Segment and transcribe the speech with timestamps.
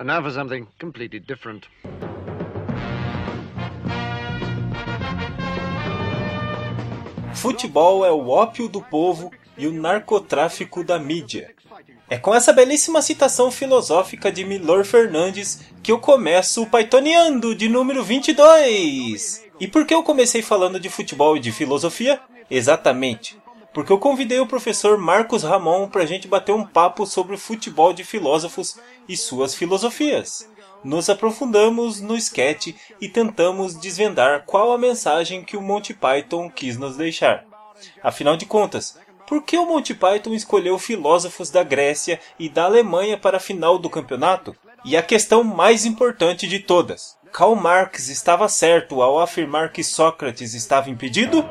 [0.00, 1.68] And now for something completely different.
[7.34, 11.54] Futebol é o ópio do povo e o narcotráfico da mídia.
[12.08, 17.68] É com essa belíssima citação filosófica de Milor Fernandes que eu começo o Paitoneando de
[17.68, 19.44] número 22.
[19.60, 22.18] E por que eu comecei falando de futebol e de filosofia?
[22.50, 23.36] Exatamente,
[23.72, 27.92] porque eu convidei o professor Marcos Ramon para a gente bater um papo sobre futebol
[27.92, 28.78] de filósofos
[29.08, 30.48] e suas filosofias.
[30.82, 36.78] Nos aprofundamos no sketch e tentamos desvendar qual a mensagem que o Monty Python quis
[36.78, 37.44] nos deixar.
[38.02, 43.16] Afinal de contas, por que o Monty Python escolheu filósofos da Grécia e da Alemanha
[43.16, 44.56] para a final do campeonato?
[44.84, 50.54] E a questão mais importante de todas: Karl Marx estava certo ao afirmar que Sócrates
[50.54, 51.46] estava impedido?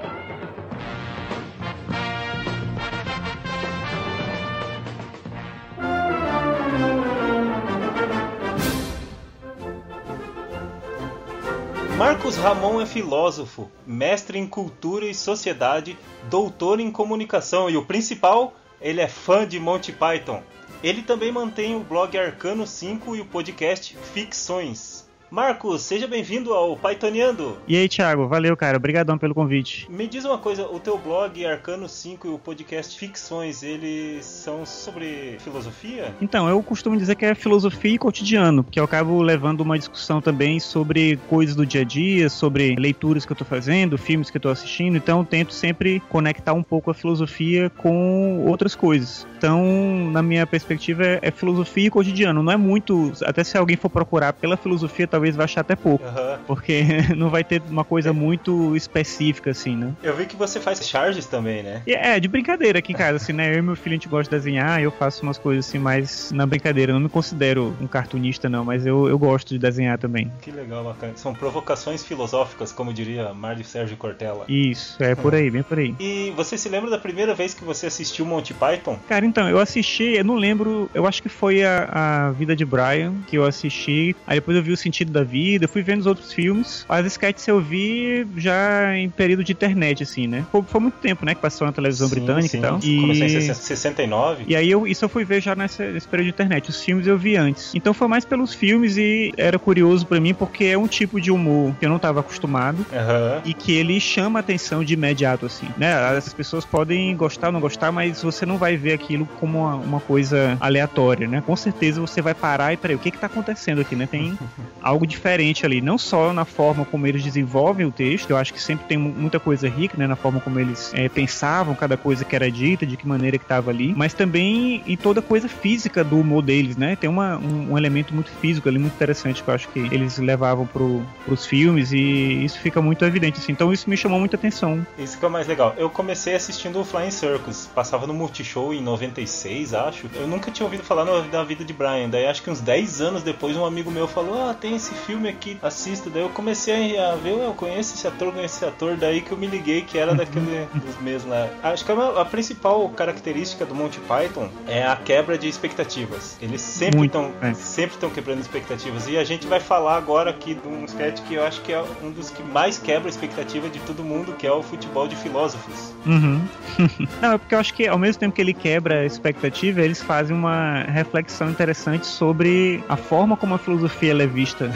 [12.00, 15.98] Marcos Ramon é filósofo, mestre em cultura e sociedade,
[16.30, 20.42] doutor em comunicação e o principal, ele é fã de Monty Python.
[20.82, 24.89] Ele também mantém o blog Arcano 5 e o podcast Ficções.
[25.32, 27.60] Marcos, seja bem-vindo ao Pythoniando.
[27.68, 28.78] E aí, Thiago, valeu, cara.
[28.78, 29.88] Obrigadão pelo convite.
[29.90, 34.66] Me diz uma coisa, o teu blog Arcano 5 e o podcast Ficções, eles são
[34.66, 36.16] sobre filosofia?
[36.20, 40.20] Então, eu costumo dizer que é filosofia e cotidiano, porque eu acabo levando uma discussão
[40.20, 44.38] também sobre coisas do dia a dia, sobre leituras que eu tô fazendo, filmes que
[44.38, 49.28] eu tô assistindo, então eu tento sempre conectar um pouco a filosofia com outras coisas.
[49.38, 52.44] Então, na minha perspectiva, é, é filosofia e cotidiano.
[52.44, 53.14] Não é muito.
[53.24, 56.04] Até se alguém for procurar pela filosofia, talvez vai achar até pouco.
[56.04, 56.38] Uhum.
[56.48, 56.84] Porque
[57.16, 59.94] não vai ter uma coisa muito específica, assim, né?
[60.02, 61.82] Eu vi que você faz charges também, né?
[61.88, 63.54] É, de brincadeira aqui em casa, assim, né?
[63.54, 66.32] Eu e meu filho a gente gosta de desenhar, eu faço umas coisas assim mais
[66.32, 66.92] na brincadeira.
[66.92, 70.32] Eu não me considero um cartunista, não, mas eu, eu gosto de desenhar também.
[70.42, 71.14] Que legal, bacana.
[71.16, 74.46] São provocações filosóficas, como diria Mário Sérgio Cortella.
[74.48, 75.96] Isso, é por aí, bem por aí.
[76.00, 78.98] E você se lembra da primeira vez que você assistiu Monty Python?
[79.08, 82.66] Cara, então, eu assisti, eu não lembro, eu acho que foi a, a Vida de
[82.66, 84.16] Brian que eu assisti.
[84.26, 86.86] Aí depois eu vi o Sentido da Vida, fui vendo os outros filmes.
[86.88, 90.46] As sketches eu vi já em período de internet, assim, né?
[90.52, 92.58] Foi, foi muito tempo, né, que passou na televisão sim, britânica sim.
[92.58, 92.80] e tal.
[92.82, 93.02] E...
[93.02, 94.44] Comecei em 69.
[94.48, 96.70] E aí eu, isso eu fui ver já nessa, nesse período de internet.
[96.70, 97.74] Os filmes eu vi antes.
[97.76, 101.32] Então foi mais pelos filmes e era curioso para mim porque é um tipo de
[101.32, 103.42] humor que eu não tava acostumado uhum.
[103.46, 105.94] e que ele chama a atenção de imediato, assim, né?
[105.94, 109.76] As pessoas podem gostar ou não gostar, mas você não vai ver aquilo como uma,
[109.76, 111.42] uma coisa aleatória, né?
[111.46, 114.08] Com certeza você vai parar e peraí, o que que tá acontecendo aqui, né?
[114.08, 114.38] Tem
[114.82, 118.62] algo diferente ali, não só na forma como eles desenvolvem o texto, eu acho que
[118.62, 120.08] sempre tem muita coisa rica, né?
[120.08, 123.46] Na forma como eles é, pensavam cada coisa que era dita, de que maneira que
[123.46, 126.96] tava ali, mas também em toda coisa física do humor deles, né?
[126.96, 130.18] Tem uma, um, um, elemento muito físico ali, muito interessante que eu acho que eles
[130.18, 133.52] levavam pro, pros filmes e isso fica muito evidente, assim.
[133.52, 134.86] Então isso me chamou muita atenção.
[134.98, 135.74] Isso que é mais legal.
[135.78, 140.10] Eu comecei assistindo o Flying Circus, passava no Multishow em 96, acho.
[140.16, 142.10] Eu nunca tinha ouvido falar da vida de Brian.
[142.10, 145.30] Daí acho que uns 10 anos depois um amigo meu falou: Ah, tem esse filme
[145.30, 146.10] aqui, assista.
[146.10, 148.96] Daí eu comecei a ver, eu conheço esse ator, conheço esse ator.
[148.96, 151.48] Daí que eu me liguei que era daquele dos mesmos lá.
[151.64, 156.38] Acho que a, a, principal característica do Monty Python é a quebra de expectativas.
[156.42, 157.54] Eles sempre estão é.
[157.54, 159.08] sempre estão quebrando expectativas.
[159.08, 161.84] E a gente vai falar agora aqui de um sketch que eu acho que é
[162.04, 165.16] um dos que mais quebra a expectativa de todo mundo, que é o futebol de
[165.16, 165.94] filósofos.
[166.06, 166.42] Uhum.
[167.22, 170.02] Não, é porque eu acho que ao mesmo tempo que ele quebra a expectativa, eles
[170.02, 174.72] fazem uma reflexão interessante sobre a forma como a filosofia é vista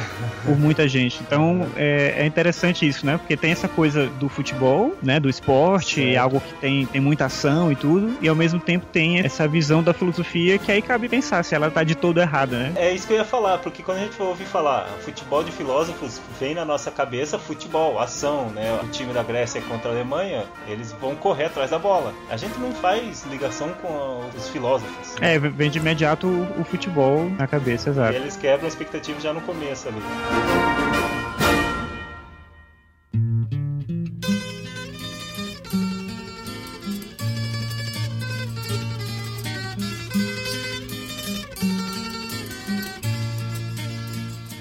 [0.46, 1.22] por muita gente.
[1.22, 3.18] Então é, é, interessante isso, né?
[3.18, 5.19] Porque tem essa coisa do futebol, né?
[5.19, 6.18] Do esporte, certo.
[6.18, 9.81] algo que tem, tem muita ação e tudo, e ao mesmo tempo tem essa visão
[9.81, 12.74] da filosofia que aí cabe pensar se ela tá de todo errada, né?
[12.75, 16.22] É isso que eu ia falar, porque quando a gente ouvir falar futebol de filósofos,
[16.40, 18.80] vem na nossa cabeça futebol, ação, né?
[18.84, 22.14] O time da Grécia contra a Alemanha, eles vão correr atrás da bola.
[22.30, 25.16] A gente não faz ligação com os filósofos.
[25.22, 28.14] É, vem de imediato o, o futebol na cabeça, exato.
[28.14, 31.42] E eles quebram a expectativa já no começo ali.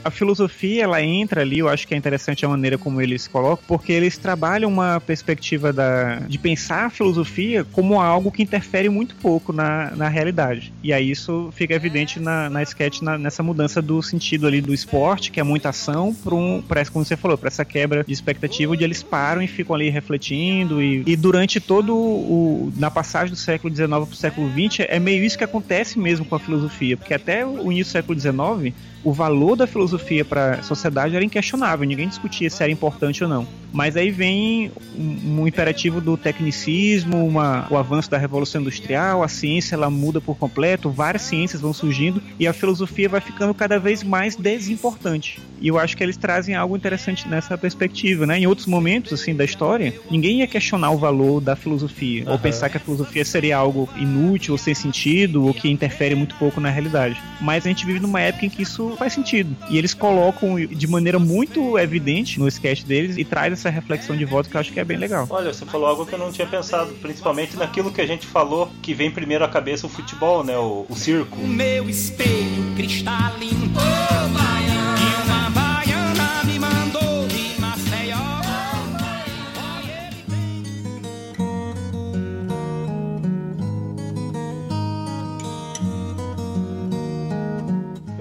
[0.04, 3.64] A filosofia ela entra ali, eu acho que é interessante a maneira como eles colocam,
[3.66, 9.14] porque eles trabalham uma perspectiva da, de pensar a filosofia como algo que interfere muito
[9.16, 10.72] pouco na, na realidade.
[10.82, 14.74] E aí isso fica evidente na, na sketch, na, nessa mudança do sentido ali do
[14.74, 16.62] esporte, que é muita ação, para um,
[16.92, 20.82] como você falou, para essa quebra de expectativa, onde eles param e ficam ali refletindo.
[20.82, 22.72] E, e durante todo o.
[22.76, 26.24] na passagem do século XIX para o século XX, é meio isso que acontece mesmo
[26.24, 30.54] com a filosofia, porque até o início do século XIX o valor da filosofia para
[30.54, 33.46] a sociedade era inquestionável, ninguém discutia se era importante ou não.
[33.72, 39.28] Mas aí vem um, um imperativo do tecnicismo, uma, o avanço da revolução industrial, a
[39.28, 43.78] ciência ela muda por completo, várias ciências vão surgindo e a filosofia vai ficando cada
[43.78, 45.40] vez mais desimportante.
[45.62, 48.38] E eu acho que eles trazem algo interessante nessa perspectiva, né?
[48.38, 52.32] Em outros momentos assim da história, ninguém ia questionar o valor da filosofia uhum.
[52.32, 56.34] ou pensar que a filosofia seria algo inútil ou sem sentido ou que interfere muito
[56.34, 57.16] pouco na realidade.
[57.40, 59.56] Mas a gente vive numa época em que isso faz sentido.
[59.70, 64.24] E eles colocam de maneira muito evidente no sketch deles e traz essa reflexão de
[64.24, 65.28] voto que eu acho que é bem legal.
[65.30, 68.68] Olha, você falou algo que eu não tinha pensado, principalmente naquilo que a gente falou
[68.82, 70.58] que vem primeiro à cabeça o futebol, né?
[70.58, 71.38] O, o circo.
[71.40, 73.70] O meu espelho cristalino.
[73.76, 74.61] Oh,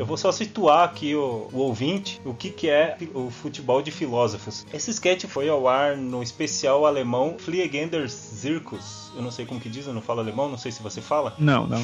[0.05, 4.65] vou só situar aqui o, o, ouvinte o que, que é o futebol de filósofos.
[4.73, 9.11] Esse sketch foi ao ar no especial alemão Fliegender Zirkus.
[9.15, 11.33] Eu não sei como que diz, eu não falo alemão, não sei se você fala.
[11.37, 11.83] Não, não.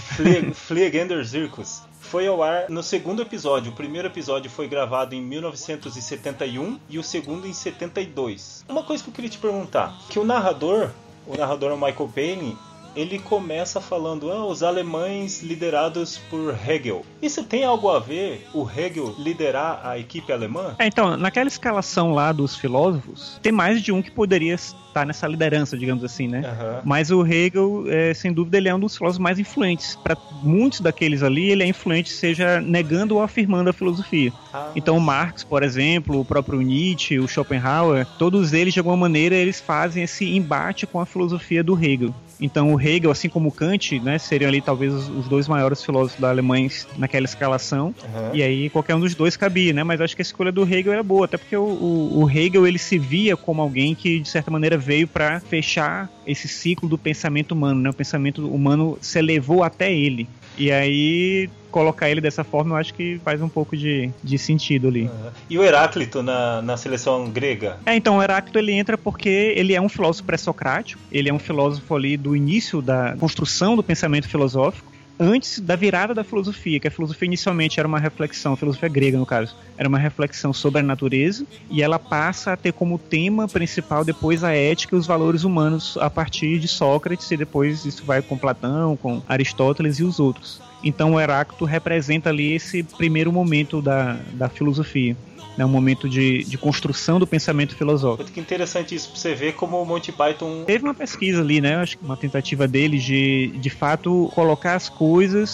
[0.53, 3.71] Fliegender Zirkus foi ao ar no segundo episódio.
[3.71, 8.65] O primeiro episódio foi gravado em 1971 e o segundo em 72.
[8.67, 10.91] Uma coisa que eu queria te perguntar, que o narrador,
[11.25, 12.57] o narrador é o Michael Payne,
[12.97, 17.05] ele começa falando: ah, os alemães liderados por Hegel.
[17.21, 20.75] Isso tem algo a ver o Hegel liderar a equipe alemã?
[20.79, 24.57] É, então, naquela escalação lá dos filósofos, tem mais de um que poderia
[24.97, 26.39] estar nessa liderança, digamos assim, né?
[26.39, 26.81] Uhum.
[26.83, 29.95] Mas o Hegel, é, sem dúvida, ele é um dos filósofos mais influentes.
[29.95, 34.31] Para muitos daqueles ali, ele é influente, seja negando ou afirmando a filosofia.
[34.53, 39.35] Ah, então, Marx, por exemplo, o próprio Nietzsche, o Schopenhauer, todos eles, de alguma maneira,
[39.35, 42.13] eles fazem esse embate com a filosofia do Hegel.
[42.39, 46.29] Então o Hegel, assim como Kant, né, seriam ali talvez os dois maiores filósofos da
[46.29, 47.87] Alemanha naquela escalação.
[47.87, 48.29] Uhum.
[48.33, 49.83] E aí qualquer um dos dois cabia, né?
[49.83, 52.67] Mas acho que a escolha do Hegel era boa, até porque o, o, o Hegel
[52.67, 56.97] ele se via como alguém que de certa maneira veio para fechar esse ciclo do
[56.97, 57.89] pensamento humano, né?
[57.89, 60.29] O pensamento humano se elevou até ele.
[60.57, 64.87] E aí colocar ele dessa forma, eu acho que faz um pouco de, de sentido
[64.87, 65.03] ali.
[65.03, 65.29] Uhum.
[65.49, 67.77] E o Heráclito na, na seleção grega?
[67.85, 71.37] É, então o Heráclito ele entra porque ele é um filósofo pré-socrático, ele é um
[71.37, 76.87] filósofo ali do início da construção do pensamento filosófico, antes da virada da filosofia, que
[76.87, 80.79] a filosofia inicialmente era uma reflexão, a filosofia grega no caso, era uma reflexão sobre
[80.79, 85.07] a natureza, e ela passa a ter como tema principal depois a ética e os
[85.07, 90.03] valores humanos a partir de Sócrates, e depois isso vai com Platão, com Aristóteles e
[90.03, 90.61] os outros.
[90.83, 95.15] Então o Heráclito representa ali esse primeiro momento da, da filosofia
[95.57, 98.29] né, um momento de, de construção do pensamento filosófico.
[98.29, 100.63] Que interessante isso pra você ver como o Monty Python.
[100.65, 101.77] Teve uma pesquisa ali, né?
[101.77, 105.06] Acho que uma tentativa dele de, de fato, colocar as coisas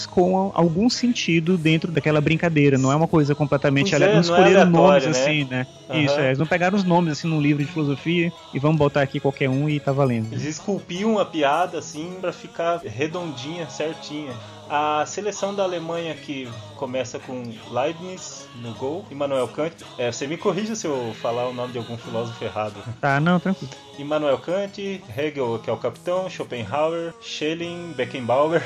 [0.09, 2.77] com algum sentido dentro daquela brincadeira.
[2.77, 4.15] Não é uma coisa completamente aleatória.
[4.15, 5.09] Não escolheram é nomes né?
[5.11, 5.67] assim, né?
[5.89, 6.01] Uhum.
[6.01, 6.27] Isso, é.
[6.27, 9.49] Eles não pegaram os nomes assim num livro de filosofia e vamos botar aqui qualquer
[9.49, 10.31] um e tá valendo.
[10.31, 14.33] Eles esculpiam a piada assim para ficar redondinha, certinha.
[14.69, 16.47] A seleção da Alemanha que
[16.77, 19.75] começa com Leibniz no gol, Immanuel Kant.
[19.97, 22.75] É, você me corrija se eu falar o nome de algum filósofo errado.
[22.99, 23.71] Tá, não, tranquilo.
[23.99, 28.63] Immanuel Kant, Hegel, que é o capitão, Schopenhauer, Schelling, Beckenbauer.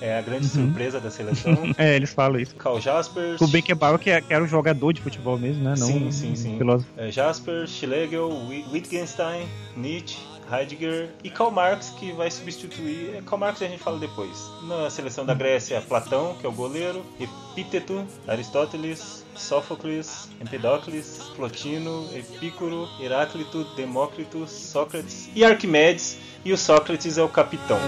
[0.00, 0.66] É a grande uhum.
[0.66, 1.56] surpresa da seleção.
[1.78, 2.54] é, eles falam isso.
[2.56, 3.40] Karl Jaspers.
[3.40, 5.74] O Beckenbauer que, é, que era o jogador de futebol mesmo, né?
[5.78, 6.58] Não sim, sim, sim.
[6.58, 6.90] Filósofo.
[6.96, 8.30] É, Jasper, Schlegel,
[8.72, 10.18] Wittgenstein, Nietzsche,
[10.50, 13.16] Heidegger e Karl Marx, que vai substituir.
[13.16, 14.50] É, Karl Marx a gente fala depois.
[14.64, 22.88] Na seleção da Grécia, Platão, que é o goleiro, Epíteto, Aristóteles, Sófocles, Empedocles, Plotino, Epícoro,
[23.00, 26.18] Heráclito, Demócrito, Sócrates e Arquimedes.
[26.44, 27.78] E o Sócrates é o capitão.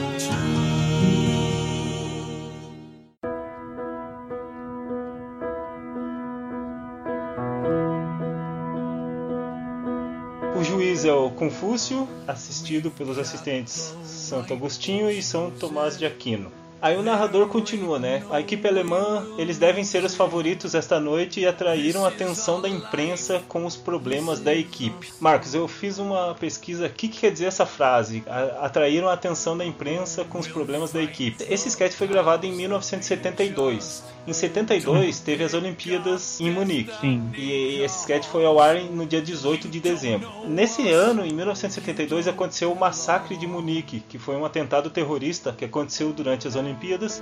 [11.44, 16.50] Confúcio, assistido pelos assistentes Santo Agostinho e São Tomás de Aquino.
[16.84, 18.22] Aí o narrador continua, né?
[18.30, 22.68] A equipe alemã, eles devem ser os favoritos esta noite e atraíram a atenção da
[22.68, 25.10] imprensa com os problemas da equipe.
[25.18, 26.84] Marcos, eu fiz uma pesquisa.
[26.84, 28.22] O que, que quer dizer essa frase?
[28.60, 31.42] Atraíram a atenção da imprensa com os problemas da equipe.
[31.48, 34.04] Esse sketch foi gravado em 1972.
[34.26, 36.92] Em 72 teve as Olimpíadas em Munique.
[37.00, 37.30] Sim.
[37.36, 40.30] E esse sketch foi ao ar no dia 18 de dezembro.
[40.46, 45.64] Nesse ano, em 1972, aconteceu o massacre de Munique, que foi um atentado terrorista que
[45.64, 46.73] aconteceu durante as Olimpíadas,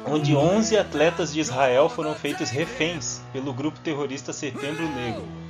[0.07, 5.42] onde 11 atletas de Israel foram feitos reféns pelo grupo terrorista Setembro Negro.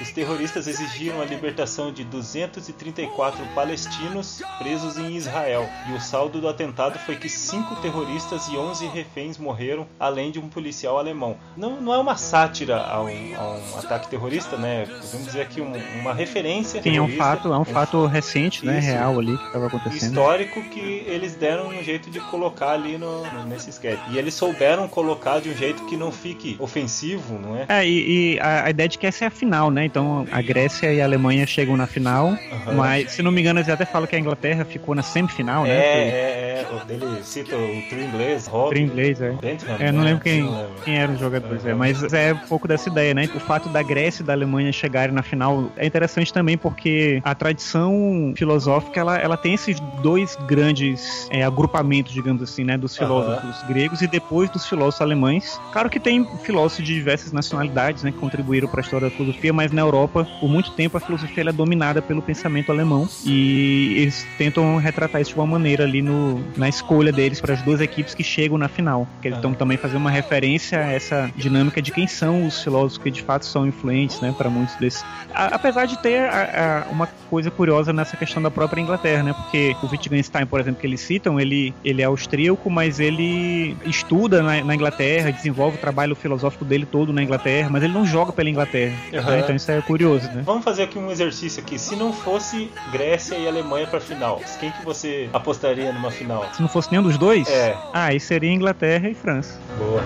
[0.00, 5.68] Os terroristas exigiram a libertação de 234 palestinos presos em Israel.
[5.88, 10.38] E o saldo do atentado foi que cinco terroristas e 11 reféns morreram, além de
[10.38, 11.36] um policial alemão.
[11.56, 14.86] Não, não é uma sátira a um, a um ataque terrorista, né?
[14.86, 16.82] Podemos dizer aqui um, uma referência.
[16.82, 18.78] Sim, é um fato, é um, um fato recente, né?
[18.78, 20.10] Real ali que estava acontecendo.
[20.10, 24.00] Histórico que eles deram um jeito de colocar ali no, no, nesse sketch.
[24.10, 27.66] E eles souberam colocar de um jeito que não fique ofensivo, não é?
[27.68, 29.84] É, e, e a, a, ideia de que essa é a final, né?
[29.84, 32.74] Então a Grécia e a Alemanha chegam na final, uhum.
[32.76, 35.70] mas se não me engano, eles até falam que a Inglaterra ficou na semifinal, né?
[35.70, 36.94] É, é, é.
[36.94, 38.70] Ele cita o trio inglês, Robin.
[38.70, 39.32] Trio inglês, é.
[39.32, 40.10] Bentham, é, não né?
[40.10, 41.74] lembro quem, não quem eram os jogadores, é.
[41.74, 43.28] mas é um pouco dessa ideia, né?
[43.34, 47.34] O fato da Grécia e da Alemanha chegarem na final é interessante também porque a
[47.34, 52.76] tradição filosófica ela, ela tem esses dois grandes é, agrupamentos, digamos assim, né?
[52.76, 53.68] Dos filósofos uhum.
[53.68, 55.60] gregos e depois dos filósofos alemães.
[55.72, 58.12] Claro que tem filósofos de diversas nacionalidades, né?
[58.12, 61.44] Que contribuíram para a história da filosofia, mas na Europa, por muito tempo, a filosofia
[61.48, 66.38] é dominada pelo pensamento alemão e eles tentam retratar isso de uma maneira ali no,
[66.56, 69.06] na escolha deles para as duas equipes que chegam na final.
[69.20, 69.56] Que eles estão uhum.
[69.56, 73.44] também fazendo uma referência a essa dinâmica de quem são os filósofos que de fato
[73.46, 74.34] são influentes, né?
[74.36, 75.04] Para muitos desses.
[75.32, 79.32] A, apesar de ter a, a, uma coisa curiosa nessa questão da própria Inglaterra, né?
[79.32, 84.42] Porque o Wittgenstein, por exemplo, que eles citam, ele, ele é austríaco, mas ele estuda
[84.42, 88.32] na, na Inglaterra, desenvolve o trabalho filosófico dele todo na Inglaterra, mas ele não joga
[88.32, 88.94] pela Inglaterra.
[89.12, 89.22] Uhum.
[89.22, 89.40] Né?
[89.40, 90.42] Então isso é curioso, né?
[90.44, 91.78] Vamos fazer aqui um exercício aqui.
[91.78, 96.33] Se não fosse Grécia e Alemanha para final, quem que você apostaria numa final?
[96.52, 97.48] Se não fosse nenhum dos dois?
[97.48, 97.76] É.
[97.92, 99.58] Ah, aí seria Inglaterra e França.
[99.78, 100.02] Boa.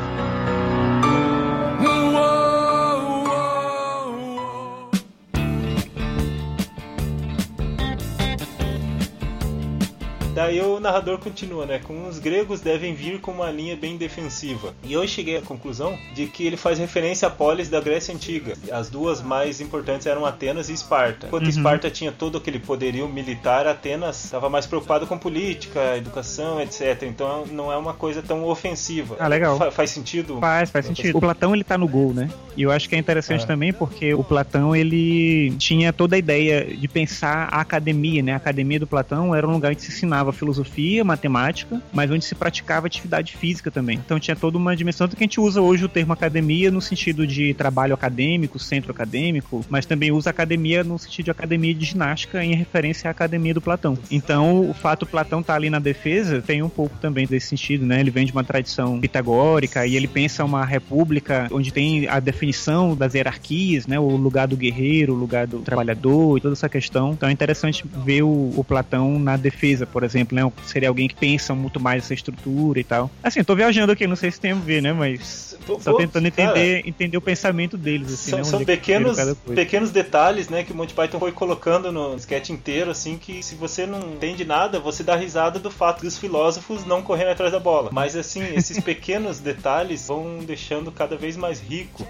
[10.38, 11.80] Daí o narrador continua, né?
[11.83, 14.73] Com os gregos devem vir com uma linha bem defensiva.
[14.85, 18.52] E eu cheguei à conclusão de que ele faz referência a polis da Grécia Antiga.
[18.71, 21.26] As duas mais importantes eram Atenas e Esparta.
[21.26, 21.49] Enquanto uhum.
[21.49, 27.02] Esparta tinha todo aquele poderio militar, Atenas estava mais preocupado com política, educação, etc.
[27.02, 29.16] Então não é uma coisa tão ofensiva.
[29.18, 29.59] Ah, legal.
[29.59, 30.38] Fa faz sentido?
[30.38, 31.18] Faz, faz sentido.
[31.18, 32.30] O Platão ele tá no gol, né?
[32.57, 33.47] E eu acho que é interessante ah.
[33.49, 38.35] também porque o Platão ele tinha toda a ideia de pensar a academia, né?
[38.35, 42.25] A academia do Platão era um lugar onde se ensinava ensinava filosofia, matemática, mas onde
[42.25, 43.99] se praticava atividade física também.
[44.05, 47.27] Então tinha toda uma dimensão que a gente usa hoje o termo academia no sentido
[47.27, 52.45] de trabalho acadêmico, centro acadêmico, mas também usa academia no sentido de academia de ginástica
[52.45, 53.99] em referência à academia do Platão.
[54.11, 57.87] Então o fato Platão estar tá ali na defesa tem um pouco também desse sentido,
[57.87, 58.01] né?
[58.01, 62.95] Ele vem de uma tradição pitagórica e ele pensa uma república onde tem a definição
[62.95, 63.99] das hierarquias, né?
[63.99, 67.13] O lugar do guerreiro, o lugar do trabalhador e toda essa questão.
[67.13, 70.53] Então é interessante ver o, o Platão na defesa, por exemplo exemplo, né?
[70.65, 73.11] Seria alguém que pensa muito mais essa estrutura e tal.
[73.23, 74.93] Assim, tô viajando aqui, não sei se tem a ver, né?
[74.93, 78.13] Mas Pô, só tentando entender, cara, entender o pensamento deles.
[78.13, 78.45] Assim, são, né?
[78.45, 79.19] são pequenos,
[79.55, 80.65] pequenos detalhes, né?
[80.65, 84.45] Que o Monty Python foi colocando no sketch inteiro, assim, que se você não entende
[84.45, 87.91] nada, você dá risada do fato dos filósofos não correrem atrás da bola.
[87.93, 92.07] Mas assim, esses pequenos detalhes vão deixando cada vez mais rico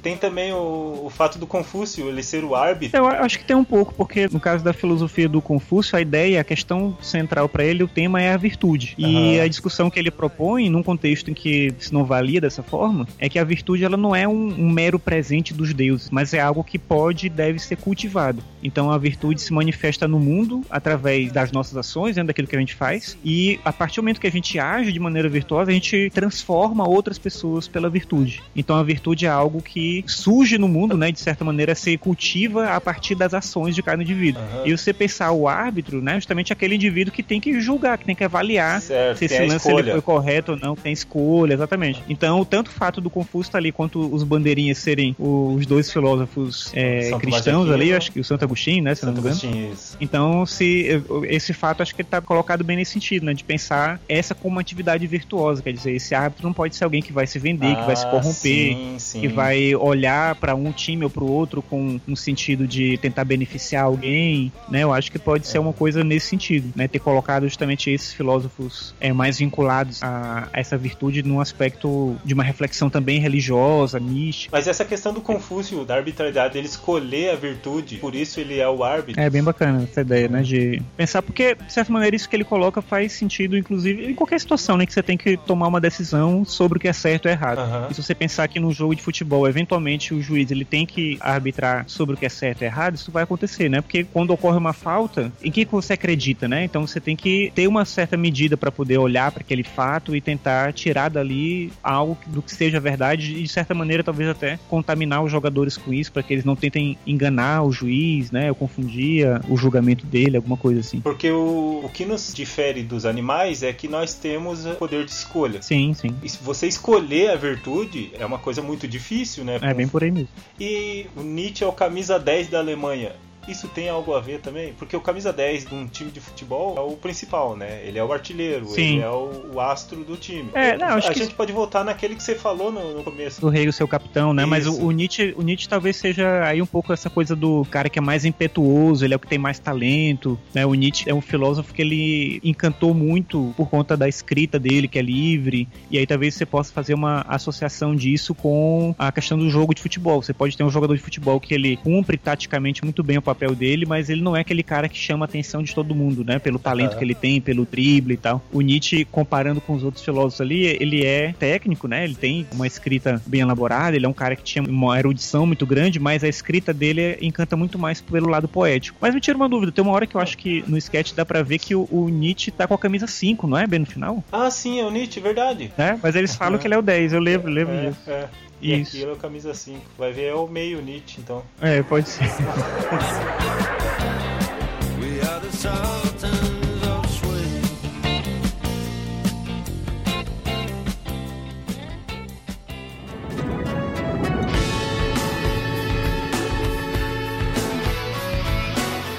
[0.00, 2.96] tem também o, o, fato do Confúcio, ele ser o árbitro.
[2.96, 6.40] Eu acho que tem um pouco, porque no caso da filosofia do Confúcio, a ideia,
[6.40, 8.94] a questão central para ele, o tema é a virtude.
[8.98, 9.06] Uhum.
[9.06, 13.06] E a discussão que ele propõe, num contexto em que se não valia dessa forma,
[13.18, 16.40] é que a virtude ela não é um, um mero presente dos deuses, mas é
[16.40, 18.42] algo que pode e deve ser cultivado.
[18.62, 22.60] Então a virtude se manifesta no mundo através das nossas ações, dentro daquilo que a
[22.60, 25.74] gente faz, e a partir do momento que a gente age de maneira virtuosa, a
[25.74, 28.42] gente transforma outras pessoas pela virtude.
[28.54, 32.70] Então a virtude é algo que surge no mundo, né, de certa maneira, se cultiva
[32.70, 34.42] a partir das ações de cada indivíduo.
[34.42, 34.66] Uhum.
[34.66, 38.14] E você pensar o árbitro, né, justamente aquele indivíduo que tem que julgar, que tem
[38.14, 42.02] que avaliar certo, se esse lance ele foi correto ou não, tem escolha, exatamente.
[42.08, 46.70] Então, tanto o fato do Confúcio estar ali, quanto os bandeirinhas serem os dois filósofos
[46.74, 49.76] é, cristãos ali, acho que o Santo Agostinho, né, se Santo não me engano.
[50.00, 54.00] Então, se esse fato, acho que ele está colocado bem nesse sentido, né, de pensar
[54.08, 57.26] essa como uma atividade virtuosa, quer dizer, esse árbitro não pode ser alguém que vai
[57.26, 59.20] se vender, ah, que vai se ah, corromper, sim, sim.
[59.20, 63.24] que vai olhar para um time ou para o outro com um sentido de tentar
[63.24, 64.82] beneficiar alguém, né?
[64.82, 66.86] Eu acho que pode ser uma coisa nesse sentido, né?
[66.86, 72.34] Ter colocado justamente esses filósofos é, mais vinculados a, a essa virtude num aspecto de
[72.34, 74.56] uma reflexão também religiosa, mística.
[74.56, 78.68] Mas essa questão do Confúcio, da arbitrariedade, ele escolher a virtude, por isso ele é
[78.68, 79.20] o árbitro.
[79.20, 80.42] É bem bacana essa ideia, né?
[80.42, 84.40] De pensar, porque de certa maneira isso que ele coloca faz sentido, inclusive, em qualquer
[84.40, 84.86] situação, né?
[84.86, 87.58] Que você tem que tomar uma decisão sobre o que é certo ou errado.
[87.58, 87.90] Uhum.
[87.90, 90.84] E se você pensar que num jogo de futebol, eventualmente pontualmente o juiz ele tem
[90.84, 93.80] que arbitrar sobre o que é certo e errado, isso vai acontecer, né?
[93.80, 96.64] Porque quando ocorre uma falta, em que você acredita, né?
[96.64, 100.20] Então você tem que ter uma certa medida para poder olhar para aquele fato e
[100.20, 105.22] tentar tirar dali algo do que seja verdade e de certa maneira talvez até contaminar
[105.22, 108.48] os jogadores com isso para que eles não tentem enganar o juiz, né?
[108.48, 111.00] Ou confundir o julgamento dele, alguma coisa assim.
[111.00, 115.62] Porque o, o que nos difere dos animais é que nós temos poder de escolha.
[115.62, 116.16] Sim, sim.
[116.22, 119.59] E se você escolher a virtude é uma coisa muito difícil, né?
[119.60, 120.28] É bem por aí mesmo.
[120.58, 123.12] E o Nietzsche é o camisa 10 da Alemanha
[123.48, 124.72] isso tem algo a ver também?
[124.74, 127.82] Porque o camisa 10 de um time de futebol é o principal, né?
[127.84, 128.96] Ele é o artilheiro, Sim.
[128.96, 130.50] ele é o, o, astro do time.
[130.54, 133.40] É, não, a gente pode voltar naquele que você falou no, no começo.
[133.40, 134.42] Do rei, o seu capitão, né?
[134.42, 134.50] Isso.
[134.50, 137.88] Mas o, o, Nietzsche, o Nietzsche talvez seja aí um pouco essa coisa do cara
[137.88, 140.64] que é mais impetuoso, ele é o que tem mais talento, né?
[140.66, 144.98] O Nietzsche é um filósofo que ele encantou muito por conta da escrita dele, que
[144.98, 149.48] é livre, e aí talvez você possa fazer uma associação disso com a questão do
[149.50, 150.22] jogo de futebol.
[150.22, 153.54] Você pode ter um jogador de futebol que ele cumpre taticamente muito bem o papel
[153.54, 156.38] dele, mas ele não é aquele cara que chama a atenção de todo mundo, né?
[156.38, 156.98] Pelo talento uhum.
[156.98, 158.42] que ele tem, pelo drible e tal.
[158.52, 162.04] O Nietzsche, comparando com os outros filósofos ali, ele é técnico, né?
[162.04, 165.66] Ele tem uma escrita bem elaborada, ele é um cara que tinha uma erudição muito
[165.66, 168.98] grande, mas a escrita dele encanta muito mais pelo lado poético.
[169.00, 171.24] Mas me tira uma dúvida, tem uma hora que eu acho que no sketch dá
[171.24, 173.86] pra ver que o, o Nietzsche tá com a camisa 5, não é, bem no
[173.86, 174.24] final?
[174.32, 175.72] Ah, sim, é o Nietzsche, verdade.
[175.78, 178.10] É, mas eles falam que ele é o 10, eu lembro, lembro é, disso.
[178.10, 178.28] É.
[178.60, 178.96] E Isso.
[178.96, 179.80] aquilo é camisa 5.
[179.96, 181.42] Vai ver, é o meio Nietzsche, então.
[181.60, 182.24] É, pode ser.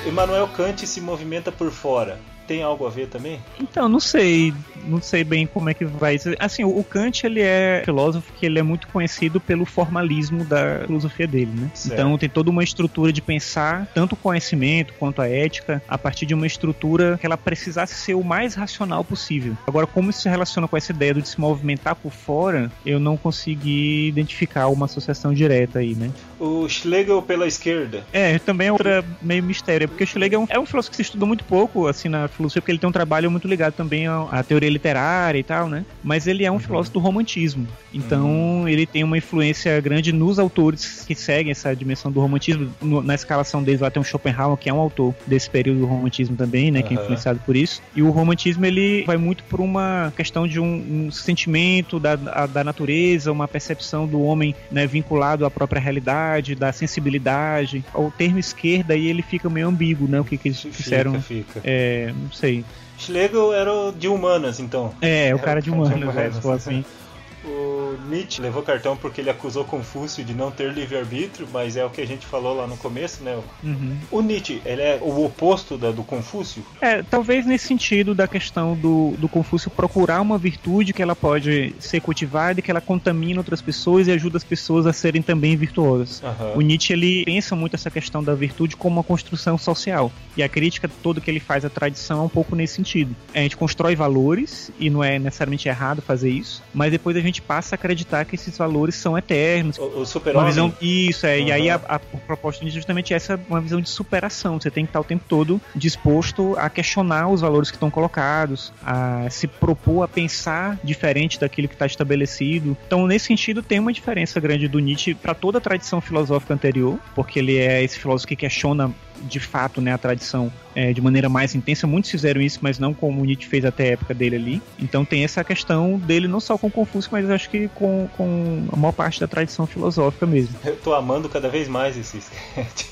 [0.07, 3.39] Immanuel Kant se movimenta por fora tem algo a ver também?
[3.59, 4.53] Então, não sei.
[4.85, 6.17] Não sei bem como é que vai.
[6.39, 11.27] Assim, o Kant, ele é filósofo que ele é muito conhecido pelo formalismo da filosofia
[11.27, 11.71] dele, né?
[11.73, 11.93] Certo.
[11.93, 16.25] Então, tem toda uma estrutura de pensar tanto o conhecimento quanto a ética a partir
[16.25, 19.55] de uma estrutura que ela precisasse ser o mais racional possível.
[19.67, 23.17] Agora, como isso se relaciona com essa ideia de se movimentar por fora, eu não
[23.17, 26.11] consegui identificar uma associação direta aí, né?
[26.39, 28.03] O Schlegel pela esquerda.
[28.11, 30.95] É, também é outra meio mistério, porque o Schlegel é um, é um filósofo que
[30.95, 34.07] se estuda muito pouco, assim, na filosofia, porque ele tem um trabalho muito ligado também
[34.07, 35.85] à, teoria literária e tal, né?
[36.03, 36.59] Mas ele é um uhum.
[36.59, 37.67] filósofo do romantismo.
[37.93, 38.67] Então, uhum.
[38.67, 42.71] ele tem uma influência grande nos autores que seguem essa dimensão do romantismo.
[42.81, 45.85] No, na escalação deles lá tem o Schopenhauer, que é um autor desse período do
[45.85, 46.81] romantismo também, né?
[46.81, 47.81] Que é influenciado por isso.
[47.95, 52.45] E o romantismo, ele vai muito por uma questão de um, um sentimento da, a,
[52.45, 57.83] da natureza, uma percepção do homem né, vinculado à própria realidade, da sensibilidade.
[57.93, 60.19] O termo esquerda aí ele fica meio ambíguo, né?
[60.19, 61.21] O que, que eles fizeram.
[61.21, 61.61] Fica, fica.
[61.63, 62.63] É, não sei.
[62.97, 64.93] Schlegel era de humanas, então.
[65.01, 66.15] É, o cara de humanas.
[66.15, 66.85] É, assim.
[67.43, 71.89] O Nietzsche levou cartão porque ele acusou Confúcio de não ter livre-arbítrio, mas é o
[71.89, 73.39] que a gente falou lá no começo, né?
[73.63, 73.97] Uhum.
[74.11, 76.63] O Nietzsche, ele é o oposto da, do Confúcio?
[76.79, 81.75] É, talvez nesse sentido da questão do, do Confúcio procurar uma virtude que ela pode
[81.79, 85.55] ser cultivada e que ela contamina outras pessoas e ajuda as pessoas a serem também
[85.55, 86.21] virtuosas.
[86.21, 86.57] Uhum.
[86.57, 90.11] O Nietzsche, ele pensa muito essa questão da virtude como uma construção social.
[90.35, 93.15] E a crítica toda que ele faz à tradição é um pouco nesse sentido.
[93.33, 97.30] A gente constrói valores, e não é necessariamente errado fazer isso, mas depois a gente
[97.31, 99.77] gente passa a acreditar que esses valores são eternos.
[99.77, 101.37] O, o super uma visão Isso, é.
[101.39, 101.47] Uhum.
[101.47, 104.59] E aí a, a, proposta é justamente essa, uma visão de superação.
[104.59, 108.71] Você tem que estar o tempo todo disposto a questionar os valores que estão colocados,
[108.83, 112.77] a se propor a pensar diferente daquilo que está estabelecido.
[112.85, 116.99] Então, nesse sentido, tem uma diferença grande do Nietzsche para toda a tradição filosófica anterior,
[117.15, 118.91] porque ele é esse filósofo que questiona
[119.23, 121.85] de fato né, a tradição é, de maneira mais intensa.
[121.87, 124.61] Muitos fizeram isso, mas não como Nietzsche fez até a época dele ali.
[124.79, 128.75] Então tem essa questão dele não só com Confúcio, mas acho que com, com a
[128.75, 130.55] maior parte da tradição filosófica mesmo.
[130.63, 132.85] Eu tô amando cada vez mais esse sketch.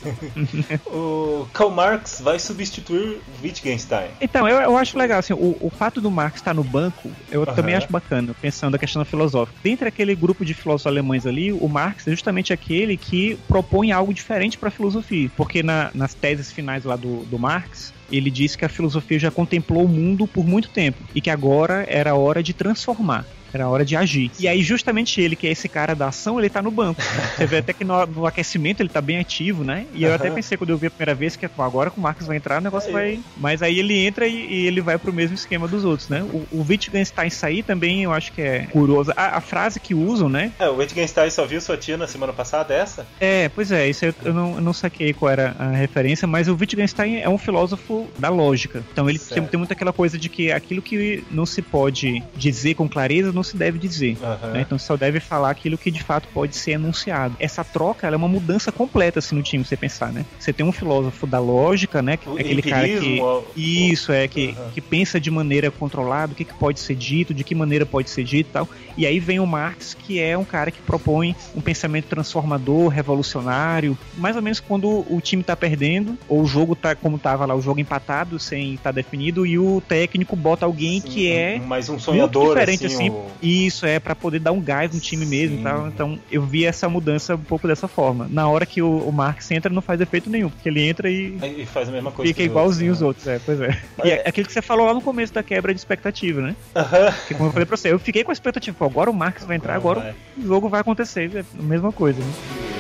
[0.88, 4.10] o Karl Marx vai substituir Wittgenstein.
[4.20, 7.42] Então, eu, eu acho legal, assim, o, o fato do Marx estar no banco, eu
[7.42, 7.46] uhum.
[7.46, 9.58] também acho bacana, pensando a questão filosófica.
[9.64, 14.14] Dentre aquele grupo de filósofos alemães ali, o Marx é justamente aquele que propõe algo
[14.14, 15.30] diferente para a filosofia.
[15.36, 19.32] Porque na, nas teses finais lá do, do Marx, ele disse que a filosofia já
[19.32, 23.26] contemplou o mundo por muito tempo e que agora era hora de transformar.
[23.54, 24.32] Era hora de agir.
[24.40, 27.02] E aí, justamente ele, que é esse cara da ação, ele tá no banco.
[27.36, 29.86] Você vê até que no, no aquecimento ele tá bem ativo, né?
[29.94, 32.28] E eu até pensei quando eu vi a primeira vez que agora que o Marcos
[32.28, 32.94] vai entrar, o negócio é.
[32.94, 33.20] vai.
[33.38, 36.22] Mas aí ele entra e, e, ele vai pro mesmo esquema dos outros, né?
[36.22, 39.12] O, o Wittgenstein sair também eu acho que é curioso.
[39.16, 40.52] A, a, frase que usam, né?
[40.60, 43.06] É, o Wittgenstein só viu sua tia na semana passada, essa?
[43.20, 46.48] É, pois é, isso eu, eu, não, eu não saquei qual era a referência, mas
[46.48, 48.84] o Wittgenstein é um filósofo da lógica.
[48.92, 52.76] Então ele tem, tem muito aquela coisa de que aquilo que não se pode dizer
[52.76, 54.18] com clareza não se deve dizer.
[54.22, 54.52] Aham.
[54.54, 54.62] né?
[54.62, 57.36] Então só deve falar aquilo que de fato pode ser enunciado.
[57.40, 60.26] Essa troca ela é uma mudança completa assim no time, você pensar, né?
[60.38, 62.18] Você tem um filósofo da lógica, né?
[62.18, 64.72] Que aquele cara que empirismo, o- isso é que, Aham.
[64.74, 68.10] que pensa de maneira controlada, o que, que pode ser dito, de que maneira pode
[68.10, 68.70] ser dito, e tal.
[68.98, 73.98] E aí vem o Marx, que é um cara que propõe um pensamento transformador, revolucionário,
[74.18, 77.56] mais ou menos quando o time tá perdendo ou o jogo tá como tava lá,
[77.56, 81.90] o jogo empatado sem estar definido e o técnico bota alguém Sim, que é mais
[81.90, 85.60] um sonhador diferente, assim, assim, Isso é pra poder dar um gás no time mesmo
[85.60, 85.88] e tal.
[85.88, 88.28] Então eu vi essa mudança um pouco dessa forma.
[88.30, 91.38] Na hora que o, o Marx entra, não faz efeito nenhum, porque ele entra e
[91.42, 92.30] Aí faz a mesma coisa.
[92.30, 93.42] fica igualzinho os outros, outros.
[93.42, 93.82] É, pois é.
[94.04, 96.56] E é aquilo que você falou lá no começo da quebra de expectativa, né?
[96.76, 97.14] Aham.
[97.28, 99.58] Que como eu falei pra você, eu fiquei com a expectativa, agora o Marx vai
[99.58, 100.16] entrar, agora Vai.
[100.38, 101.32] o jogo vai acontecer.
[101.36, 102.79] É a mesma coisa, né?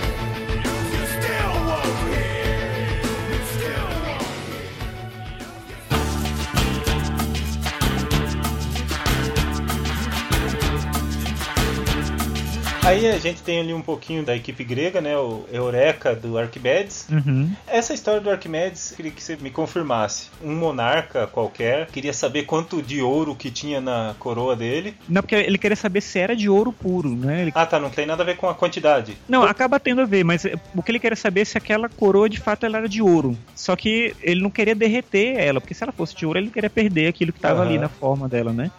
[12.89, 15.15] Aí a gente tem ali um pouquinho da equipe grega, né?
[15.15, 17.08] O Eureka do Arquimedes.
[17.10, 17.52] Uhum.
[17.67, 20.30] Essa história do Arquimedes, queria que você me confirmasse.
[20.43, 24.95] Um monarca qualquer queria saber quanto de ouro que tinha na coroa dele.
[25.08, 27.43] Não, porque ele queria saber se era de ouro puro, né?
[27.43, 29.15] Ele- Ah, tá, não tem nada a ver com a quantidade.
[29.28, 30.43] Não, acaba tendo a ver, mas
[30.75, 33.38] o que ele queria saber é se aquela coroa de fato ela era de ouro.
[33.56, 36.54] Só que ele não queria derreter ela, porque se ela fosse de ouro, ele não
[36.54, 37.69] queria perder aquilo que estava Aham.
[37.69, 38.71] ali na forma dela, né?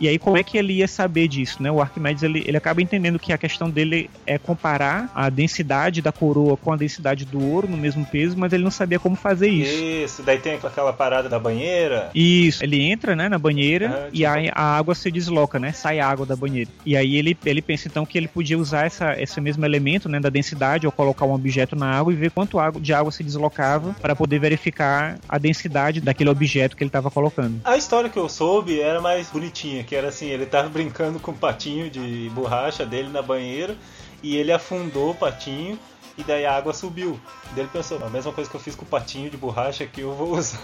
[0.00, 1.70] E aí, como é que ele ia saber disso, né?
[1.70, 6.12] O Arquimedes, ele, ele acaba entendendo que a questão dele é comparar a densidade da
[6.12, 9.48] coroa com a densidade do ouro no mesmo peso, mas ele não sabia como fazer
[9.48, 9.82] isso.
[9.82, 12.10] Isso, daí tem aquela parada da banheira.
[12.14, 15.72] Isso, ele entra, né, na banheira Aham, e aí a água se desloca, né?
[15.72, 16.70] Sai água da banheira.
[16.86, 20.20] E aí ele, ele pensa então que ele podia usar essa, esse mesmo elemento, né,
[20.20, 23.24] da densidade, ou colocar um objeto na água e ver quanto água, de água se
[23.24, 27.60] deslocava para poder verificar a densidade daquele objeto que ele estava colocando.
[27.64, 31.30] A história que eu soube era mais bonitinha, que era assim, ele tava brincando com
[31.30, 33.74] o patinho de borracha dele na banheira
[34.22, 35.78] e ele afundou o patinho
[36.16, 37.18] e daí a água subiu.
[37.52, 40.00] Daí ele pensou, a mesma coisa que eu fiz com o patinho de borracha que
[40.00, 40.58] eu vou usar.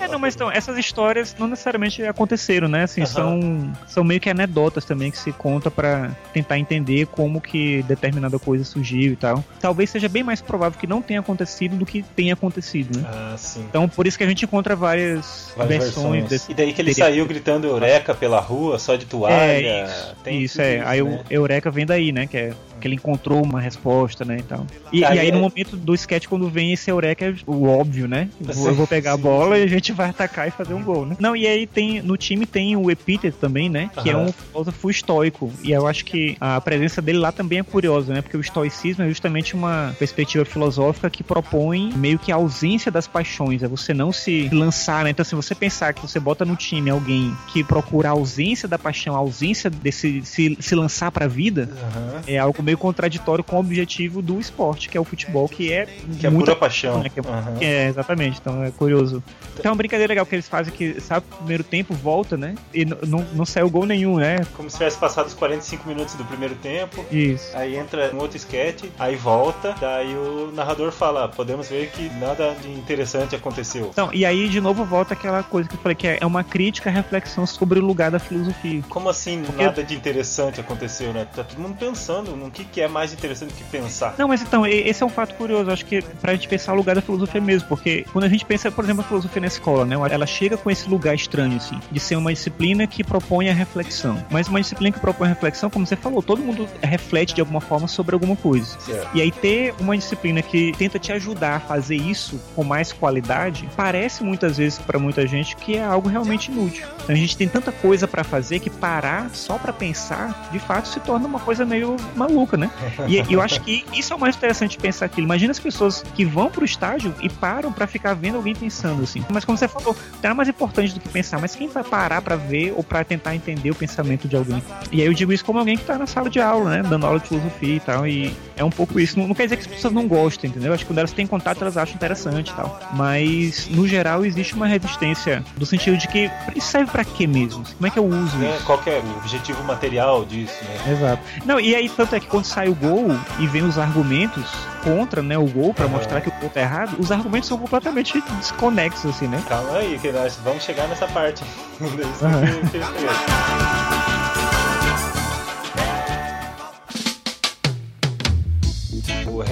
[0.00, 2.82] É, não, mas então, essas histórias não necessariamente aconteceram, né?
[2.82, 7.82] Assim, são, são meio que anedotas também que se conta para tentar entender como que
[7.84, 9.42] determinada coisa surgiu e tal.
[9.60, 13.08] Talvez seja bem mais provável que não tenha acontecido do que tenha acontecido, né?
[13.08, 13.64] Ah, sim.
[13.68, 16.50] Então, por isso que a gente encontra várias, Várias versões, versões.
[16.50, 19.34] E daí que ele teria- saiu gritando Eureka pela rua, só de toalha.
[19.34, 20.80] É, isso, Tem isso tudo é.
[20.84, 21.24] Aí né?
[21.28, 22.23] o Eureka vem daí, né?
[22.26, 24.38] Que, é, que ele encontrou uma resposta, né?
[24.38, 24.66] E, tal.
[24.92, 28.06] e, Aí e aí, no momento do sketch, quando vem esse Eureka, é o óbvio,
[28.08, 28.28] né?
[28.46, 30.82] Eu vou, eu vou pegar a bola e a gente vai atacar e fazer um
[30.82, 31.16] gol, né?
[31.18, 32.02] Não, e aí tem.
[32.02, 33.90] No time tem o Epíteto também, né?
[34.02, 35.52] Que é um filósofo estoico.
[35.62, 38.22] E eu acho que a presença dele lá também é curiosa, né?
[38.22, 43.06] Porque o estoicismo é justamente uma perspectiva filosófica que propõe meio que a ausência das
[43.06, 43.62] paixões.
[43.62, 45.10] É você não se lançar, né?
[45.10, 48.78] Então, se você pensar que você bota no time alguém que procura a ausência da
[48.78, 52.22] paixão, a ausência desse se, se lançar pra vida, Aham.
[52.26, 55.86] é algo meio contraditório com o objetivo do esporte, que é o futebol, que é
[56.18, 56.98] Que é pura paixão.
[57.00, 59.22] né, é- que é, exatamente, então é curioso.
[59.60, 62.54] Tem uma brincadeira legal que eles fazem que, sabe, no primeiro tempo volta, né?
[62.72, 64.38] E não, não saiu gol nenhum, né?
[64.56, 67.04] Como se tivesse passado os 45 minutos do primeiro tempo.
[67.10, 67.56] Isso.
[67.56, 72.56] Aí entra um outro sketch, aí volta, daí o narrador fala, podemos ver que nada
[72.60, 73.90] de interessante aconteceu.
[73.92, 76.42] Então, e aí de novo volta aquela coisa que eu falei, que é é uma
[76.44, 78.82] crítica, reflexão sobre o lugar da filosofia.
[78.88, 81.26] Como assim Porque- nada de interessante aconteceu, né?
[81.34, 84.14] Tá todo mundo pensando no que, que é mais interessante do que pensar.
[84.16, 86.94] Não, mas então, esse é um fato curioso, acho que pra gente pensar o lugar
[86.94, 89.96] da filosofia mesmo, porque quando a gente pensa, por exemplo, a filosofia na escola, né,
[90.10, 94.24] ela chega com esse lugar estranho, assim, de ser uma disciplina que propõe a reflexão.
[94.30, 97.60] Mas uma disciplina que propõe a reflexão, como você falou, todo mundo reflete de alguma
[97.60, 98.78] forma sobre alguma coisa.
[98.78, 99.08] Certo.
[99.14, 103.68] E aí ter uma disciplina que tenta te ajudar a fazer isso com mais qualidade,
[103.76, 106.86] parece muitas vezes pra muita gente que é algo realmente inútil.
[107.02, 110.88] Então a gente tem tanta coisa pra fazer que parar só pra pensar, de fato,
[110.88, 112.70] se torna uma coisa meio maluca, né?
[113.08, 115.26] E, eu acho que isso é o mais interessante pensar aquilo.
[115.26, 119.24] Imagina as pessoas que vão pro estádio e param pra ficar vendo alguém pensando assim.
[119.30, 122.36] Mas como você falou, é mais importante do que pensar, mas quem vai parar pra
[122.36, 124.62] ver ou pra tentar entender o pensamento de alguém?
[124.90, 126.82] E aí eu digo isso como alguém que tá na sala de aula, né?
[126.82, 128.06] Dando aula de filosofia e tal.
[128.06, 129.18] E é um pouco isso.
[129.18, 130.72] Não, não quer dizer que as pessoas não gostem, entendeu?
[130.72, 132.80] Acho que quando elas têm contato, elas acham interessante e tal.
[132.92, 137.64] Mas, no geral, existe uma resistência do sentido de que isso serve pra quê mesmo?
[137.74, 138.54] Como é que eu uso Né?
[138.56, 138.64] isso?
[138.64, 140.92] Qual é o objetivo material disso, né?
[140.92, 141.22] Exato.
[141.44, 144.44] Não, e aí tanto é que quando sai o gol e vem os argumentos
[144.82, 145.94] contra, né, o gol pra Aham.
[145.96, 149.42] mostrar que o gol tá errado, os argumentos são completamente desconexos assim, né?
[149.48, 151.42] Calma aí, que nós vamos chegar nessa parte.
[151.80, 153.73] Isso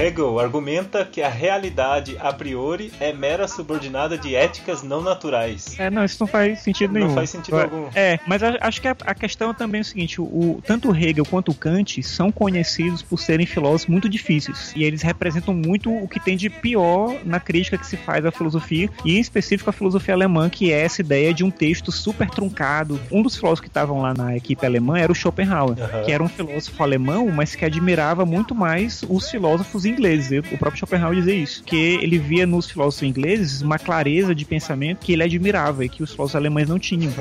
[0.03, 5.79] Hegel argumenta que a realidade a priori é mera subordinada de éticas não naturais.
[5.79, 7.07] É, não, isso não faz sentido nenhum.
[7.07, 7.89] Não faz sentido é, algum.
[7.95, 11.25] É, mas acho que a, a, questão é também é o seguinte: o, tanto Hegel
[11.25, 14.73] quanto Kant são conhecidos por serem filósofos muito difíceis.
[14.75, 18.33] E eles representam muito o que tem de pior na crítica que se faz à
[18.33, 22.29] filosofia, e em específico a filosofia alemã, que é essa ideia de um texto super
[22.29, 23.01] truncado.
[23.11, 26.05] Um dos filósofos que estavam lá na equipe alemã era o Schopenhauer, uhum.
[26.05, 30.43] que era um filósofo alemão, mas que admirava muito mais os filósofos ingleses.
[30.53, 35.01] O próprio Schopenhauer dizia isso, que ele via nos filósofos ingleses uma clareza de pensamento
[35.01, 37.13] que ele admirava e que os filósofos alemães não tinham.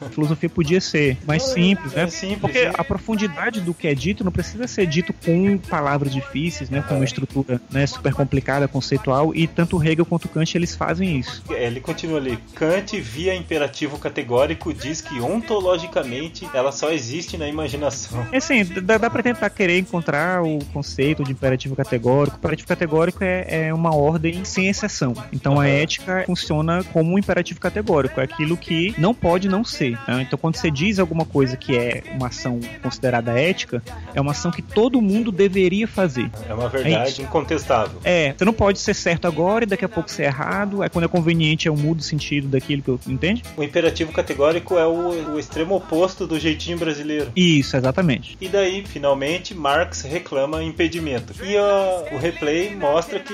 [0.00, 2.02] A filosofia podia ser mais simples, né?
[2.04, 2.72] É simples, Porque é.
[2.76, 6.82] a profundidade do que é dito não precisa ser dito com palavras difíceis, né?
[6.86, 11.42] Com uma estrutura né, super complicada, conceitual, e tanto Hegel quanto Kant eles fazem isso.
[11.50, 12.38] Ele continua ali.
[12.54, 18.26] Kant, via imperativo categórico, diz que ontologicamente ela só existe na imaginação.
[18.32, 22.11] É assim, dá, dá pra tentar querer encontrar o conceito de imperativo categórico.
[22.12, 25.14] O imperativo categórico é, é uma ordem sem exceção.
[25.32, 28.20] Então a ética funciona como um imperativo categórico.
[28.20, 29.98] É aquilo que não pode não ser.
[30.06, 30.22] Né?
[30.22, 33.82] Então quando você diz alguma coisa que é uma ação considerada ética,
[34.14, 36.30] é uma ação que todo mundo deveria fazer.
[36.48, 37.98] É uma verdade é incontestável.
[38.04, 40.82] É, você não pode ser certo agora e daqui a pouco ser errado.
[40.82, 43.00] É quando é conveniente, eu mudo o sentido daquilo que eu.
[43.06, 43.42] Entende?
[43.56, 47.32] O imperativo categórico é o, o extremo oposto do jeitinho brasileiro.
[47.34, 48.36] Isso, exatamente.
[48.40, 51.32] E daí, finalmente, Marx reclama impedimento.
[51.42, 53.32] E uh, o replay mostra que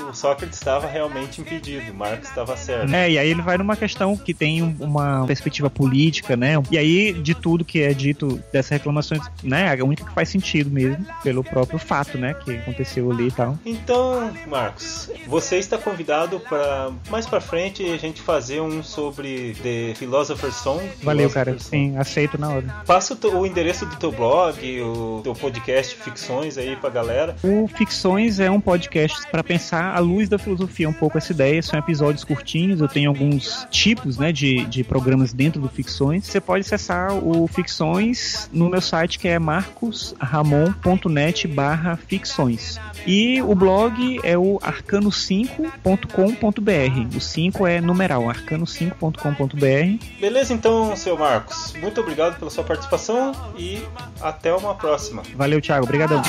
[0.00, 1.94] o Sócrates estava realmente impedido.
[1.94, 2.92] Marx estava certo.
[2.92, 6.54] É, e aí ele vai numa questão que tem uma perspectiva política, né?
[6.70, 9.72] E aí, de tudo que é dito dessas reclamações, né?
[9.72, 12.34] A única que faz sentido mesmo, pelo próprio fato, né?
[12.34, 13.58] Que aconteceu ali e tal.
[13.64, 19.94] Então, Marcos, você está convidado para mais para frente a gente fazer um sobre The
[19.94, 20.82] Philosopher's Song.
[21.02, 21.58] Valeu, Philosopher's cara.
[21.58, 21.70] Song.
[21.70, 22.82] Sim, aceito na hora.
[22.86, 27.36] Passa o, o endereço do teu blog, o teu podcast Ficções aí pra galera.
[27.42, 27.91] O Ficções
[28.40, 31.62] é um podcast para pensar à luz da filosofia um pouco essa ideia.
[31.62, 36.26] São episódios curtinhos, eu tenho alguns tipos né, de, de programas dentro do Ficções.
[36.26, 42.80] Você pode acessar o Ficções no meu site que é marcosramon.net barra ficções.
[43.06, 47.16] E o blog é o arcano5.com.br.
[47.16, 50.20] O 5 é numeral, arcano5.com.br.
[50.20, 51.74] Beleza, então, seu Marcos.
[51.80, 53.82] Muito obrigado pela sua participação e
[54.20, 55.22] até uma próxima.
[55.36, 55.84] Valeu, Thiago.
[55.84, 56.22] Obrigadão.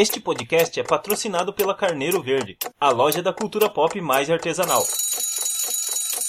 [0.00, 4.82] Este podcast é patrocinado pela Carneiro Verde, a loja da cultura pop mais artesanal.